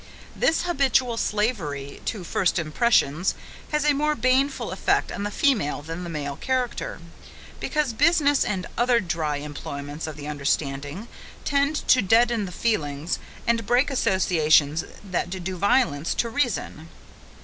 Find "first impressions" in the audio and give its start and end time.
2.23-3.35